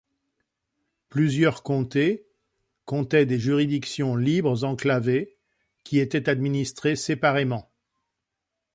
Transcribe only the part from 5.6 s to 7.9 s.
qui étaient administrées séparément.